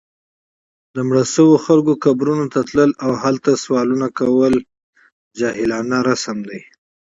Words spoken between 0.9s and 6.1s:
د مړو شوو خلکو قبرونو ته تلل، او هلته سوالونه کول جاهلانه